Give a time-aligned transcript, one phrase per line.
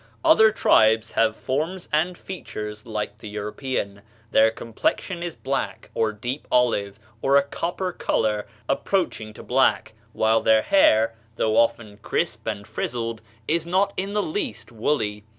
[0.25, 6.15] Other tribes have forms and features like the European; their complexion is black, or a
[6.15, 12.47] deep olive, or a copper color approaching to black, while their hair, though often crisp
[12.47, 15.23] and frizzled, is not in the least woolly.